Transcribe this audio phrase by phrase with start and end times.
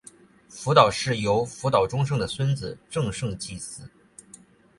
[0.49, 3.83] 福岛氏由福岛忠胜的孙子正胜继嗣。